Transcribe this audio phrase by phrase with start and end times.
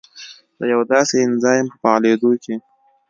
[0.57, 2.55] د یوه داسې انزایم په فعالېدو کې